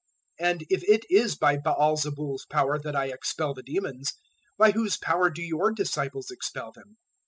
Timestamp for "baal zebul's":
1.57-2.47